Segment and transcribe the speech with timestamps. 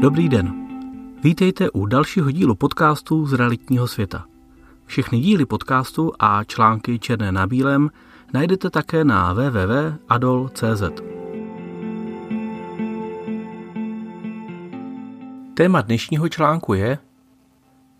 [0.00, 0.68] Dobrý den.
[1.22, 4.24] Vítejte u dalšího dílu podcastu z realitního světa.
[4.86, 7.90] Všechny díly podcastu a články černé na bílém
[8.32, 10.82] najdete také na www.adol.cz.
[15.54, 16.98] Téma dnešního článku je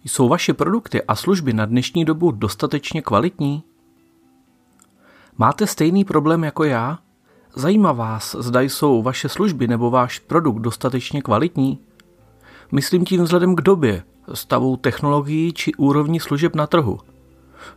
[0.04, 3.62] Jsou vaše produkty a služby na dnešní dobu dostatečně kvalitní?
[5.38, 6.98] Máte stejný problém jako já?
[7.58, 11.78] Zajímá vás, zda jsou vaše služby nebo váš produkt dostatečně kvalitní?
[12.72, 14.02] Myslím tím vzhledem k době,
[14.34, 16.98] stavu technologií či úrovni služeb na trhu.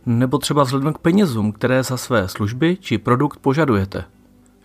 [0.06, 4.04] Nebo třeba vzhledem k penězům, které za své služby či produkt požadujete.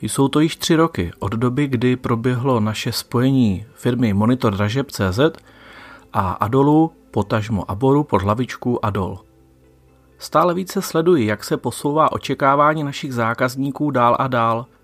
[0.01, 5.19] Jsou to již tři roky od doby, kdy proběhlo naše spojení firmy Monitor Dražeb.cz
[6.13, 9.19] a Adolu, potažmo Aboru pod hlavičku Adol.
[10.17, 14.65] Stále více sleduji, jak se posouvá očekávání našich zákazníků dál a dál–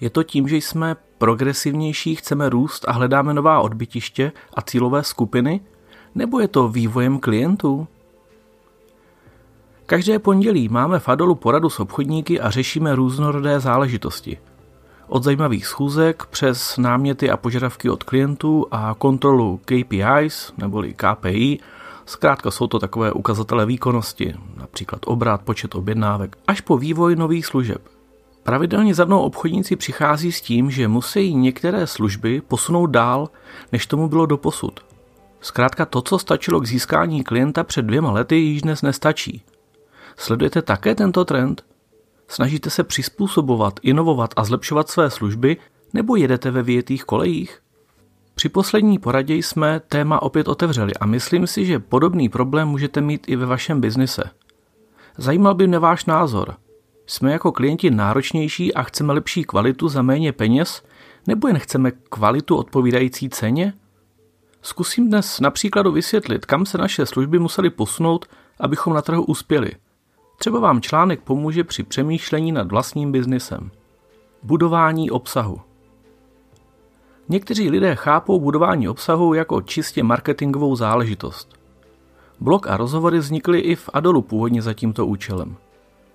[0.00, 5.60] je to tím, že jsme progresivnější, chceme růst a hledáme nová odbytiště a cílové skupiny?
[6.14, 7.88] Nebo je to vývojem klientů?
[9.86, 14.38] Každé pondělí máme v Adolu poradu s obchodníky a řešíme různorodé záležitosti.
[15.08, 21.58] Od zajímavých schůzek přes náměty a požadavky od klientů a kontrolu KPIs neboli KPI,
[22.06, 27.82] zkrátka jsou to takové ukazatele výkonnosti, například obrat, počet objednávek, až po vývoj nových služeb–
[28.42, 33.28] Pravidelně za mnou obchodníci přichází s tím, že musí některé služby posunout dál,
[33.72, 34.80] než tomu bylo doposud.
[35.40, 39.42] Zkrátka to, co stačilo k získání klienta před dvěma lety, již dnes nestačí.
[40.16, 41.64] Sledujete také tento trend?
[42.28, 45.56] Snažíte se přizpůsobovat, inovovat a zlepšovat své služby,
[45.94, 47.58] nebo jedete ve větých kolejích?
[48.34, 53.28] Při poslední poradě jsme téma opět otevřeli a myslím si, že podobný problém můžete mít
[53.28, 54.22] i ve vašem biznise.
[55.16, 56.54] Zajímal by mě váš názor–
[57.10, 60.82] jsme jako klienti náročnější a chceme lepší kvalitu za méně peněz,
[61.26, 63.72] nebo jen chceme kvalitu odpovídající ceně?
[64.62, 68.26] Zkusím dnes například vysvětlit, kam se naše služby musely posunout,
[68.60, 69.72] abychom na trhu uspěli.
[70.38, 73.70] Třeba vám článek pomůže při přemýšlení nad vlastním biznesem.
[74.42, 75.60] Budování obsahu.
[77.28, 81.58] Někteří lidé chápou budování obsahu jako čistě marketingovou záležitost.
[82.40, 85.56] Blog a rozhovory vznikly i v Adolu původně za tímto účelem.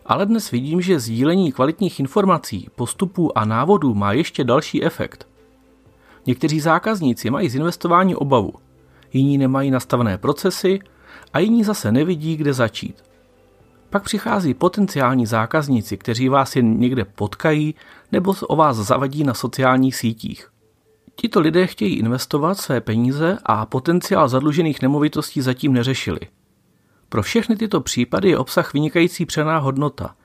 [0.06, 5.28] Ale dnes vidím, že sdílení kvalitních informací, postupů a návodů má ještě další efekt.
[6.26, 8.54] Někteří zákazníci mají z investování obavu,
[9.14, 10.80] jiní nemají nastavené procesy
[11.34, 13.04] a jiní zase nevidí, kde začít.
[13.90, 17.76] Pak přichází potenciální zákazníci, kteří vás jen někde potkají
[18.12, 20.50] nebo o vás zavadí na sociálních sítích.
[21.16, 26.20] Tito lidé chtějí investovat své peníze a potenciál zadlužených nemovitostí zatím neřešili–
[27.16, 30.16] pro všechny tyto případy je obsah vynikající přená hodnota.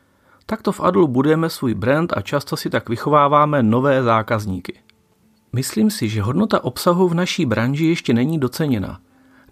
[0.46, 4.80] Takto v Adlu budujeme svůj brand a často si tak vychováváme nové zákazníky.
[5.52, 9.00] Myslím si, že hodnota obsahu v naší branži ještě není doceněna.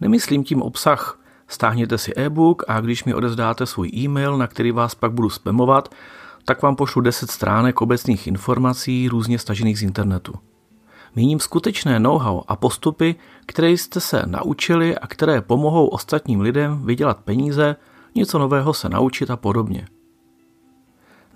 [0.00, 4.94] Nemyslím tím obsah, stáhněte si e-book a když mi odezdáte svůj e-mail, na který vás
[4.94, 5.94] pak budu spamovat,
[6.44, 10.34] tak vám pošlu 10 stránek obecných informací různě stažených z internetu.
[11.16, 13.14] Míním skutečné know-how a postupy,
[13.46, 17.76] které jste se naučili a které pomohou ostatním lidem vydělat peníze,
[18.14, 19.88] něco nového se naučit a podobně.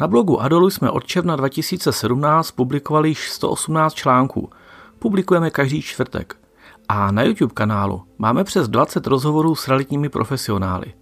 [0.01, 4.51] Na blogu Adolu jsme od června 2017 publikovali již 118 článků.
[4.99, 6.37] Publikujeme každý čtvrtek.
[6.89, 10.95] A na YouTube kanálu máme přes 20 rozhovorů s realitními profesionály.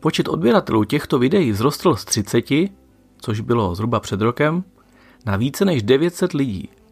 [0.00, 2.44] Počet odběratelů těchto videí vzrostl z 30,
[3.18, 4.64] což bylo zhruba před rokem,
[5.26, 6.68] na více než 900 lidí–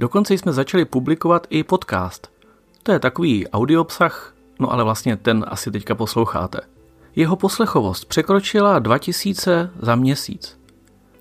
[0.00, 2.30] Dokonce jsme začali publikovat i podcast.
[2.82, 6.60] To je takový audio obsah, no ale vlastně ten asi teďka posloucháte.
[7.16, 10.60] Jeho poslechovost překročila 2000 za měsíc.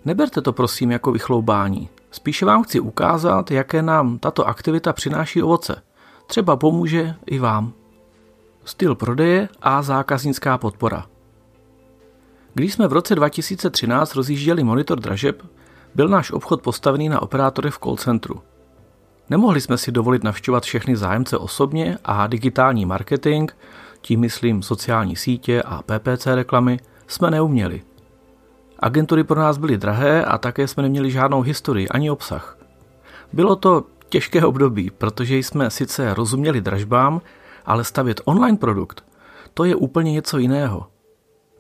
[0.06, 1.89] Neberte to prosím jako vychloubání.
[2.12, 5.81] Spíše vám chci ukázat, jaké nám tato aktivita přináší ovoce.
[6.28, 7.73] Třeba pomůže i vám.
[8.66, 11.06] Styl prodeje a zákaznická podpora.
[12.53, 15.44] Když jsme v roce 2013 rozjížděli monitor dražeb,
[15.95, 18.42] byl náš obchod postavený na operátory v call centru.
[19.30, 23.52] Nemohli jsme si dovolit navštěvovat všechny zájemce osobně a digitální marketing,
[24.02, 27.81] tím myslím sociální sítě a PPC reklamy, jsme neuměli.
[28.80, 32.58] Agentury pro nás byly drahé a také jsme neměli žádnou historii ani obsah.
[33.34, 37.22] Bylo to těžké období, protože jsme sice rozuměli dražbám,
[37.66, 39.04] ale stavět online produkt,
[39.54, 40.88] to je úplně něco jiného.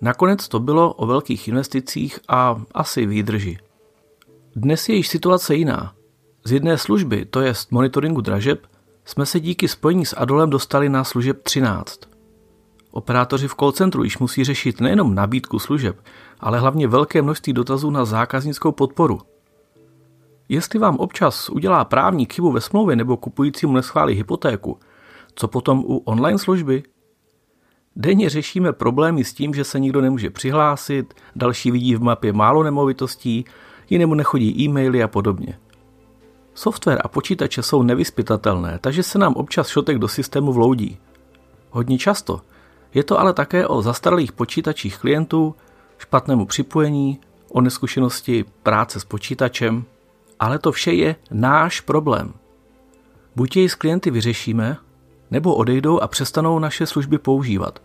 [0.01, 3.59] Nakonec to bylo o velkých investicích a asi výdrži.
[4.55, 5.93] Dnes je již situace jiná.
[6.49, 8.67] Z jedné služby, to je monitoringu dražeb,
[9.05, 11.99] jsme se díky spojení s Adolem dostali na služeb 13.
[12.91, 15.97] Operátoři v call centru již musí řešit nejenom nabídku služeb,
[16.39, 19.19] ale hlavně velké množství dotazů na zákaznickou podporu.
[20.49, 24.79] Jestli vám občas udělá právní chybu ve smlouvě nebo kupujícímu neschválí hypotéku,
[25.35, 26.83] co potom u online služby?
[27.95, 32.63] Denně řešíme problémy s tím, že se nikdo nemůže přihlásit, další vidí v mapě málo
[32.63, 33.45] nemovitostí,
[33.89, 35.59] jinému nechodí e-maily a podobně.
[36.59, 40.97] Software a počítače jsou nevyspytatelné, takže se nám občas šotek do systému vloudí.
[41.69, 42.41] Hodně často.
[42.93, 45.55] Je to ale také o zastaralých počítačích klientů,
[45.97, 47.19] špatnému připojení,
[47.51, 49.85] o neskušenosti práce s počítačem,
[50.39, 52.33] ale to vše je náš problém.
[53.35, 54.77] Buď jej s klienty vyřešíme,
[55.31, 57.79] nebo odejdou a přestanou naše služby používat.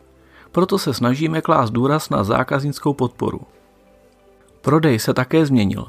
[0.52, 3.40] Proto se snažíme klást důraz na zákaznickou podporu.
[4.60, 5.86] Prodej se také změnil.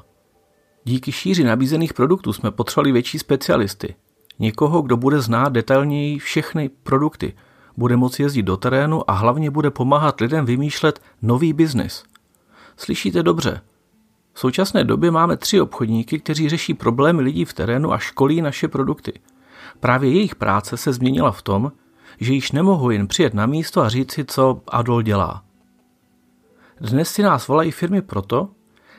[0.87, 3.95] Díky šíři nabízených produktů jsme potřebovali větší specialisty.
[4.39, 7.33] Někoho, kdo bude znát detailněji všechny produkty,
[7.77, 12.03] bude moci jezdit do terénu a hlavně bude pomáhat lidem vymýšlet nový biznis.
[12.77, 13.61] Slyšíte dobře.
[14.33, 18.67] V současné době máme tři obchodníky, kteří řeší problémy lidí v terénu a školí naše
[18.67, 19.13] produkty.
[19.79, 21.71] Právě jejich práce se změnila v tom,
[22.19, 25.43] že již nemohou jen přijet na místo a říct si, co Adol dělá.
[26.81, 28.49] Dnes si nás volají firmy proto,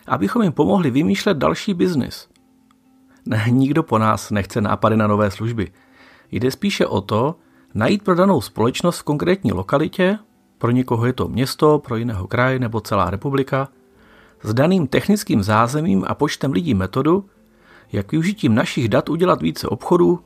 [0.07, 2.29] abychom jim pomohli vymýšlet další biznis.
[3.51, 5.73] Nikdo po nás nechce nápady na nové služby.
[6.31, 7.35] Jde spíše o to,
[7.75, 10.19] najít pro danou společnost v konkrétní lokalitě,
[10.59, 13.69] pro někoho je to město, pro jiného kraj nebo celá republika,
[14.43, 17.25] s daným technickým zázemím a počtem lidí metodu,
[17.93, 20.21] jak využitím našich dat udělat více obchodů,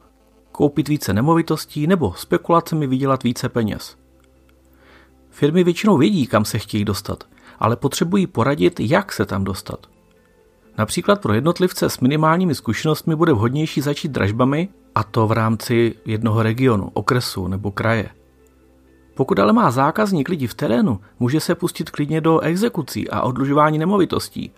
[0.52, 3.96] koupit více nemovitostí nebo spekulacemi vydělat více peněz.
[5.30, 7.24] Firmy většinou vědí, kam se chtějí dostat,
[7.60, 9.86] ale potřebují poradit, jak se tam dostat.
[10.78, 16.42] Například pro jednotlivce s minimálními zkušenostmi bude vhodnější začít dražbami, a to v rámci jednoho
[16.42, 18.10] regionu, okresu nebo kraje.
[19.14, 23.78] Pokud ale má zákazník lidi v terénu, může se pustit klidně do exekucí a odlužování
[23.78, 24.52] nemovitostí.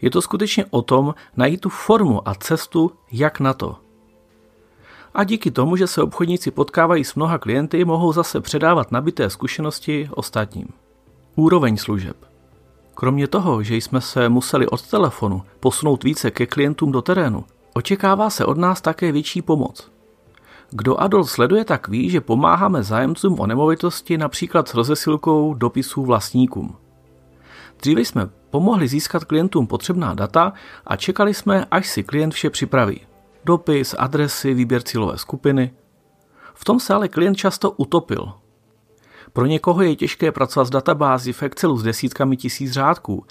[0.00, 3.76] Je to skutečně o tom najít tu formu a cestu, jak na to.
[5.14, 10.08] A díky tomu, že se obchodníci potkávají s mnoha klienty, mohou zase předávat nabité zkušenosti
[10.12, 10.68] ostatním.
[11.36, 12.29] Úroveň služeb.
[13.00, 17.44] Kromě toho, že jsme se museli od telefonu posunout více ke klientům do terénu,
[17.74, 19.90] očekává se od nás také větší pomoc.
[20.70, 26.76] Kdo Adol sleduje, tak ví, že pomáháme zájemcům o nemovitosti například s rozesilkou dopisů vlastníkům.
[27.82, 30.52] Dříve jsme pomohli získat klientům potřebná data
[30.86, 33.00] a čekali jsme, až si klient vše připraví.
[33.44, 35.72] Dopis, adresy, výběr cílové skupiny.
[36.54, 38.32] V tom se ale klient často utopil,
[39.32, 43.24] pro někoho je těžké pracovat s databází v Excelu s desítkami tisíc řádků.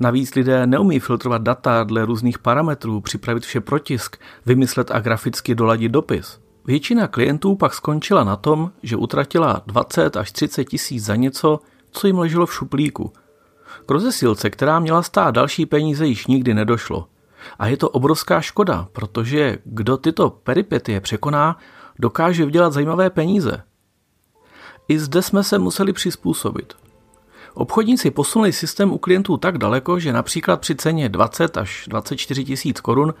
[0.00, 5.92] Navíc lidé neumí filtrovat data dle různých parametrů, připravit vše protisk, vymyslet a graficky doladit
[5.92, 6.40] dopis.
[6.66, 12.06] Většina klientů pak skončila na tom, že utratila 20 až 30 tisíc za něco, co
[12.06, 13.12] jim leželo v šuplíku.
[13.86, 17.06] K rozesilce, která měla stát další peníze, již nikdy nedošlo.
[17.58, 21.56] A je to obrovská škoda, protože kdo tyto peripetie překoná,
[21.98, 23.62] dokáže vydělat zajímavé peníze–
[24.88, 26.72] i zde jsme se museli přizpůsobit.
[27.54, 32.80] Obchodníci posunuli systém u klientů tak daleko, že například při ceně 20 až 24 tisíc
[32.80, 33.14] korun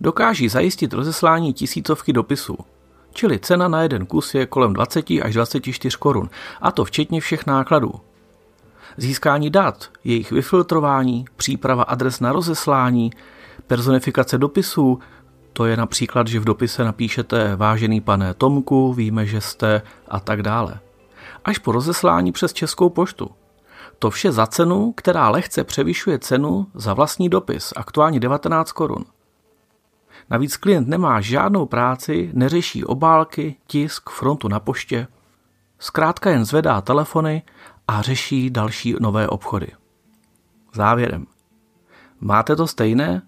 [0.00, 2.56] dokáží zajistit rozeslání tisícovky dopisů.
[3.12, 6.30] Čili cena na jeden kus je kolem 20 až 24 korun,
[6.60, 7.92] a to včetně všech nákladů.
[8.96, 13.12] Získání dat, jejich vyfiltrování, příprava adres na rozeslání,
[13.66, 14.98] personifikace dopisů,
[15.52, 20.42] to je například, že v dopise napíšete vážený pane Tomku, víme, že jste a tak
[20.42, 20.80] dále
[21.46, 23.30] až po rozeslání přes Českou poštu.
[23.98, 29.04] To vše za cenu, která lehce převyšuje cenu za vlastní dopis, aktuálně 19 korun.
[30.30, 35.06] Navíc klient nemá žádnou práci, neřeší obálky, tisk, frontu na poště.
[35.78, 37.42] Zkrátka jen zvedá telefony
[37.88, 39.68] a řeší další nové obchody.
[40.74, 41.26] Závěrem.
[42.20, 43.22] Máte to stejné?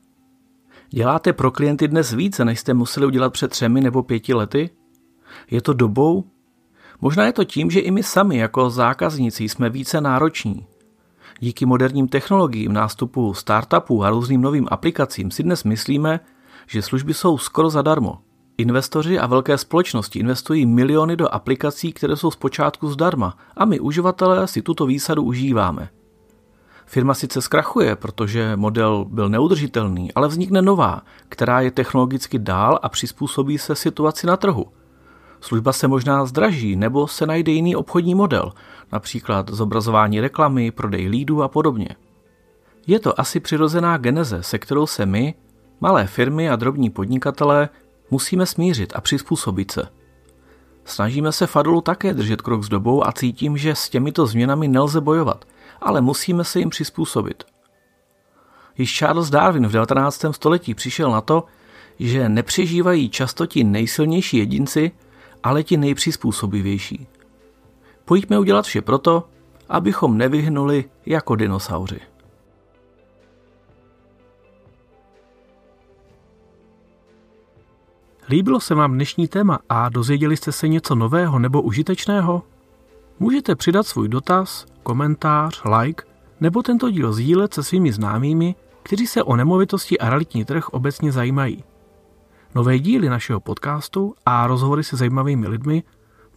[0.90, 4.70] Děláte pro klienty dnes více, než jste museli udělat před třemi nebo pěti lety?
[5.50, 6.25] Je to dobou,
[7.00, 10.66] Možná je to tím, že i my sami jako zákazníci jsme více nároční.
[11.40, 16.20] Díky moderním technologiím, nástupu startupů a různým novým aplikacím si dnes myslíme,
[16.66, 18.18] že služby jsou skoro zadarmo.
[18.58, 24.46] Investoři a velké společnosti investují miliony do aplikací, které jsou zpočátku zdarma a my uživatelé
[24.46, 25.88] si tuto výsadu užíváme.
[26.86, 32.88] Firma sice zkrachuje, protože model byl neudržitelný, ale vznikne nová, která je technologicky dál a
[32.88, 34.66] přizpůsobí se situaci na trhu–
[35.40, 38.52] Služba se možná zdraží nebo se najde jiný obchodní model,
[38.92, 41.88] například zobrazování reklamy, prodej lídů a podobně.
[42.87, 45.35] Je to asi přirozená geneze, se kterou se my,
[45.80, 47.68] malé firmy a drobní podnikatelé,
[48.11, 49.83] musíme smířit a přizpůsobit se.
[50.85, 55.00] Snažíme se Fadolu také držet krok s dobou a cítím, že s těmito změnami nelze
[55.00, 55.45] bojovat,
[55.80, 57.45] ale musíme se jim přizpůsobit.
[58.78, 60.25] Již Charles Darwin v 19.
[60.30, 61.45] století přišel na to,
[61.99, 64.92] že nepřežívají často ti nejsilnější jedinci,
[65.42, 67.07] ale ti nejpřizpůsobivější.
[68.04, 69.28] Pojďme udělat vše proto,
[69.68, 72.00] abychom nevyhnuli jako dinosauři.
[78.28, 82.42] Líbilo se vám dnešní téma a dozvěděli jste se něco nového nebo užitečného?
[83.18, 86.04] Můžete přidat svůj dotaz, komentář, like
[86.40, 91.12] nebo tento díl sdílet se svými známými, kteří se o nemovitosti a realitní trh obecně
[91.12, 91.64] zajímají.
[92.54, 95.82] Nové díly našeho podcastu a rozhovory se zajímavými lidmi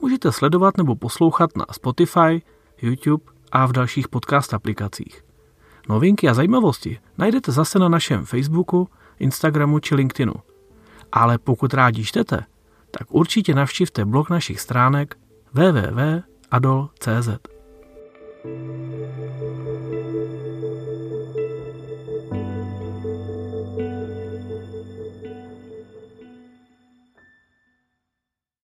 [0.01, 2.41] můžete sledovat nebo poslouchat na Spotify,
[2.81, 5.23] YouTube a v dalších podcast aplikacích.
[5.89, 8.89] Novinky a zajímavosti najdete zase na našem Facebooku,
[9.19, 10.33] Instagramu či LinkedInu.
[11.11, 12.45] Ale pokud rádi čtete,
[12.91, 15.17] tak určitě navštivte blog našich stránek
[15.53, 17.29] www.adol.cz.
[18.43, 19.00] thank you